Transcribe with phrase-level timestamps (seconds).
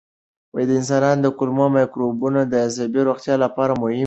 [0.67, 3.99] د انسان کولمو مایکروبیوم د عصبي روغتیا لپاره مهم دی.